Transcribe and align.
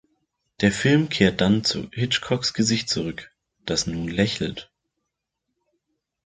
Der 0.61 0.71
Film 0.71 1.09
kehrt 1.09 1.41
dann 1.41 1.63
zu 1.63 1.87
Hitchcocks 1.91 2.55
Gesicht 2.55 2.89
zurück, 2.89 3.31
das 3.67 3.85
nun 3.85 4.07
lächelt. 4.07 4.71